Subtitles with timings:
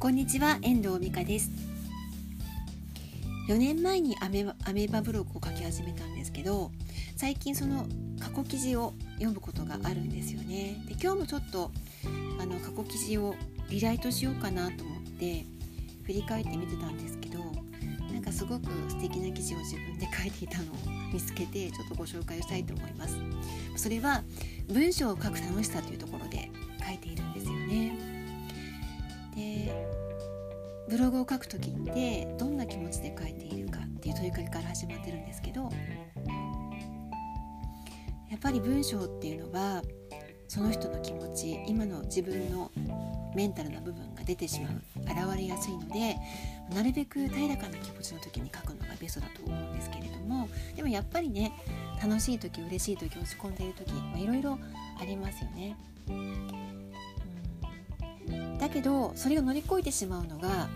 [0.00, 1.50] こんにちは遠藤美香です。
[3.48, 6.70] 4年前にアメアメーバブログを書き始めたんですけど
[7.16, 7.84] 最近その
[8.20, 10.80] 過去記事を読むことがあるんですよね。
[10.86, 11.72] で今日もちょっと
[12.40, 13.34] あの過去記事を
[13.70, 15.44] リライトしようかなと思って
[16.04, 17.40] 振り返ってみてたんですけど
[18.12, 20.76] なんかすごく素敵な記事を自分で書いていたのを
[21.12, 23.16] 見つけてちょっとご紹介をしたいと思います。
[23.74, 24.22] それは
[24.68, 26.52] 文章を書く楽しさというところで
[26.86, 28.17] 書いているんですよね。
[29.38, 29.72] で
[30.88, 35.70] ブログを書く時ってどんな気持ちで書いているかっていう問いかけから始まってるんですけど
[38.30, 39.82] やっぱり文章っていうのは
[40.48, 42.70] その人の気持ち今の自分の
[43.34, 46.16] メンタルな部分が出てしまう現れやすいので
[46.74, 51.52] なるべく平らかな気持ちの時に書くのがベストだと思うんですけれどもでもやっぱりね
[52.02, 53.92] 楽しい時嬉しい時落ち込んでいる時
[54.22, 54.58] いろいろ
[55.00, 55.76] ありますよね。
[58.68, 60.68] だけどそれを乗り越えてしまうのが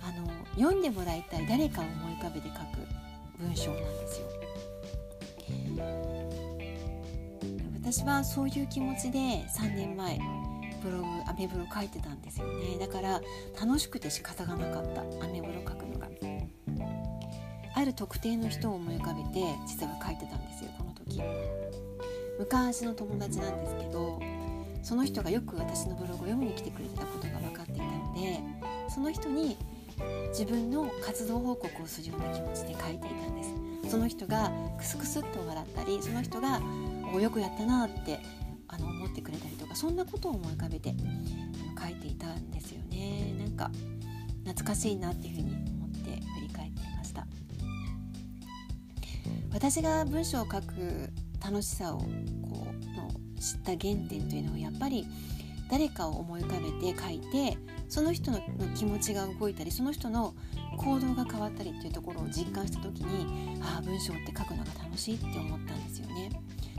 [0.00, 2.86] あの読んでもらいたい誰かを思い浮かべて書く
[3.38, 4.26] 文章なんですよ。
[7.78, 10.18] 私はそういう気持ちで3年前
[10.82, 12.78] ブログアメブロ書いてたんですよね。
[12.80, 13.20] だから
[13.60, 16.06] 楽しくて仕方がなかったアメブロ書くのが。
[17.78, 21.20] ある特定の人を思い浮かべて実は書いてたんですよこの時。
[22.38, 24.18] 昔の友達なんですけど
[24.86, 28.38] その人がよく私のブログを読みに来てくれてたことが分かっていたので
[28.88, 29.56] その人に
[30.28, 33.42] 自分の活動報告をするような気持ちで書いていたんで
[33.82, 33.90] す。
[33.90, 36.60] その人がクスクスっと笑ったりその人が
[37.20, 38.20] 「よくやったな」って
[38.68, 40.94] あの思ってくれたりとかそんなことを思い浮かべて
[41.80, 43.34] 書いていたんですよね。
[43.40, 43.72] なんか
[44.44, 47.26] 懐かしいなっていうふうに思って振り返っていました。
[49.52, 51.10] 私が文章を書く
[51.44, 52.02] 楽しさを
[53.46, 55.06] 知った原点というのはやっぱり
[55.70, 57.56] 誰かを思い浮かべて書いて
[57.88, 58.40] その人の
[58.74, 60.34] 気持ちが動いたりその人の
[60.78, 66.30] 行動が変わったりっていうところを実感した時にああ文章って書くのが楽しいって思ったんですよね。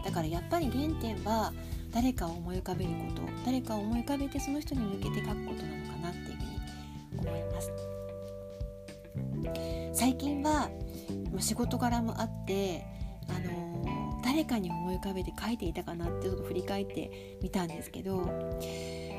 [0.04, 1.54] だからやっぱり原点は
[1.92, 6.38] 誰かを思い浮かべること誰かを思い浮かべてその人に向けて書くことなのかなっていう
[7.16, 7.72] ふうに思います。
[9.94, 10.70] 最近は
[11.40, 12.86] 仕事柄もあって
[13.30, 18.22] あの誰かに思い浮かべて書いていたかなってちょっと振り返ってみたんですけど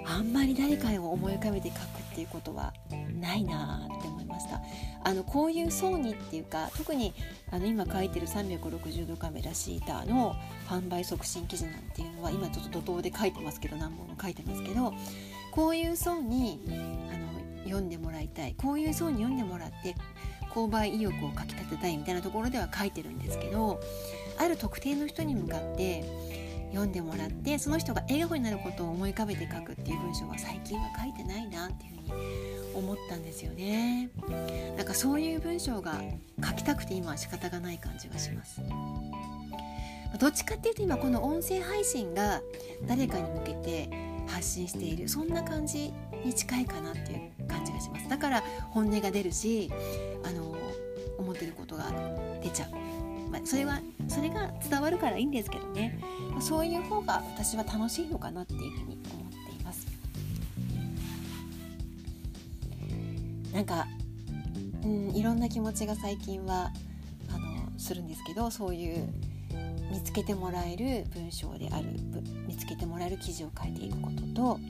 [0.06, 2.72] あんまり誰かを思い浮かべて書くっていうことは
[3.20, 4.60] ないなって思いました。
[5.04, 7.14] あのこういう層にっていうか特に
[7.50, 10.34] あの今書いてる360度カメラシーターの
[10.66, 14.92] 販売促進記事なんていうのは今ちょっと怒涛で書いてますけど何本も書いてますけど
[15.52, 18.54] こういう層にあの読んでもらいたい。
[18.56, 19.94] こういう層に読んでもらって
[20.48, 23.80] 購買意欲をかきたてたいみたいなところでは書いてるんですけど
[24.38, 26.04] ある特定の人に向かって
[26.70, 32.12] 読んでもらってその人が笑顔になることを思い浮かべて書くっていう文章は最近は書いてないなっていうふうに
[32.74, 34.10] 思ったんですよね。
[34.76, 36.00] なんかそういう文章が
[36.44, 38.60] 書きたくて今は仕方がない感じがします。
[40.20, 42.40] どっちかっていうと今この音声配信が
[42.86, 43.90] 誰かに向けて
[44.28, 45.92] 発信しているそんな感じ
[46.24, 48.08] に近いかなっていう感じがします。
[48.08, 49.70] だから本音が出るし
[50.24, 50.56] あの
[51.18, 51.90] 思ってることが
[52.42, 52.70] 出ちゃう。
[53.30, 56.00] まあ、それはそれが伝わるからいいんですけどね、
[56.30, 59.86] まあ、そういう方が私は楽しいのかなっていうふうに思っています。
[63.52, 63.86] なんか、
[64.82, 66.70] うん、いろんな気持ちが最近は
[67.34, 69.08] あのするんですけどそういう
[69.90, 71.86] 見つけてもらえる文章である
[72.46, 74.60] 見つけてもらえる記事を書いていくことと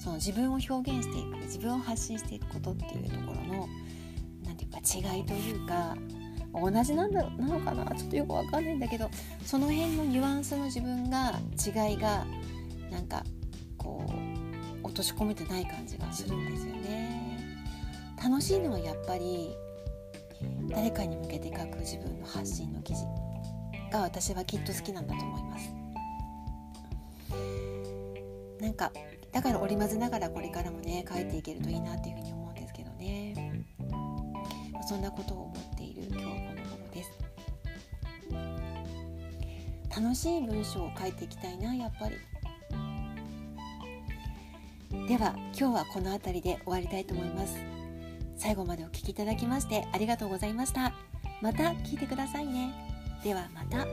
[0.00, 3.68] その自分を表現していく自分を発信していくことっていうところの
[4.44, 5.96] 何て言うか違いというか
[6.52, 7.84] 同じなんだなのかな？
[7.96, 9.10] ちょっとよくわかんないんだけど
[9.44, 12.24] その辺のニュアンスの自分が違いが
[12.90, 13.24] なんか
[13.76, 14.06] こ
[14.82, 17.58] う落とし込めてない感じがするんですよね。
[18.22, 19.50] 楽しいのはやっぱり
[20.68, 23.00] 誰かに向けて書く自分の発信の記事
[23.94, 25.72] が私はきっと好きなんだと思います。
[28.60, 28.90] なんか
[29.32, 33.64] だから織り交ぜながらこれからもね書いていけるといいなっていうふうに思うんですけどね。
[34.88, 36.34] そんなことを思っている今日この
[36.76, 37.10] 頃です。
[39.96, 42.16] 楽しい文章を書いていきたいなやっぱり。
[45.08, 47.56] では今日はこの辺りで終わりたいと思います。
[48.36, 50.92] 最後までお聴きいただきましてありがとうございました。
[51.40, 52.93] また聞いてくださいね。
[53.24, 53.86] ではまた。